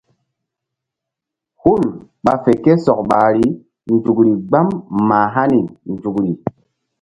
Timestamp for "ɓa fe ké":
2.23-2.71